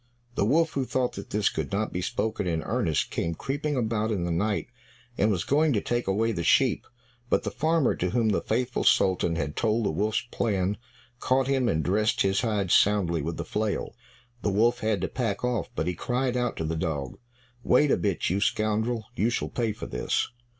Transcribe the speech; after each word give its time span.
The 0.33 0.45
wolf, 0.45 0.71
who 0.71 0.83
thought 0.83 1.13
that 1.13 1.29
this 1.29 1.49
could 1.49 1.71
not 1.71 1.93
be 1.93 2.01
spoken 2.01 2.47
in 2.47 2.63
earnest, 2.63 3.11
came 3.11 3.35
creeping 3.35 3.77
about 3.77 4.09
in 4.11 4.23
the 4.25 4.31
night 4.31 4.65
and 5.15 5.29
was 5.29 5.43
going 5.43 5.73
to 5.73 5.79
take 5.79 6.07
away 6.07 6.31
the 6.31 6.43
sheep. 6.43 6.87
But 7.29 7.43
the 7.43 7.51
farmer, 7.51 7.93
to 7.97 8.09
whom 8.09 8.29
the 8.29 8.41
faithful 8.41 8.83
Sultan 8.83 9.35
had 9.35 9.55
told 9.55 9.85
the 9.85 9.91
wolf's 9.91 10.23
plan, 10.31 10.77
caught 11.19 11.45
him 11.45 11.69
and 11.69 11.83
dressed 11.83 12.23
his 12.23 12.41
hide 12.41 12.71
soundly 12.71 13.21
with 13.21 13.37
the 13.37 13.45
flail. 13.45 13.95
The 14.41 14.49
wolf 14.49 14.79
had 14.79 15.01
to 15.01 15.07
pack 15.07 15.43
off, 15.43 15.69
but 15.75 15.85
he 15.85 15.93
cried 15.93 16.35
out 16.35 16.57
to 16.57 16.63
the 16.63 16.75
dog, 16.75 17.19
"Wait 17.61 17.91
a 17.91 17.95
bit, 17.97 18.27
you 18.27 18.41
scoundrel, 18.41 19.05
you 19.15 19.29
shall 19.29 19.49
pay 19.49 19.71
for 19.71 19.85
this." 19.85 20.29